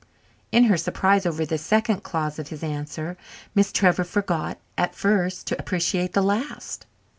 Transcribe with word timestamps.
In 0.51 0.63
her 0.63 0.77
surprise 0.77 1.27
over 1.27 1.45
the 1.45 1.59
second 1.59 2.01
clause 2.01 2.39
of 2.39 2.47
his 2.47 2.63
answer, 2.63 3.17
Miss 3.53 3.71
Trevor 3.71 4.03
forgot, 4.03 4.57
at 4.75 4.95
first, 4.95 5.45
to 5.45 5.59
appreciate 5.59 6.13
the 6.13 6.23
last. 6.23 6.87